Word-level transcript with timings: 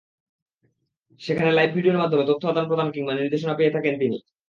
সেখানে 1.21 1.51
লাইভ 1.51 1.69
ভিডিওর 1.75 2.01
মাধ্যমে 2.01 2.23
তথ্য 2.29 2.43
আদান-প্রদান 2.47 2.87
কিংবা 2.95 3.13
নির্দেশনা 3.15 3.53
পেয়ে 3.57 3.73
থাকেন 3.75 3.93
তিনি। 4.01 4.17